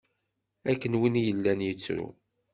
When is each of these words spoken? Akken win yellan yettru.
Akken 0.71 0.93
win 0.99 1.15
yellan 1.25 1.59
yettru. 1.67 2.07